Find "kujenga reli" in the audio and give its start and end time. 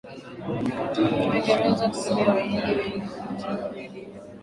3.25-4.01